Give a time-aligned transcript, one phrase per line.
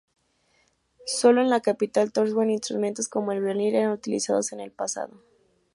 [1.05, 5.21] Sólo en la capital, Tórshavn, instrumentos como el violín eran utilizados en el pasado.